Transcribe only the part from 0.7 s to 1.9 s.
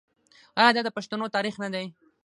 دا د پښتنو تاریخ نه دی؟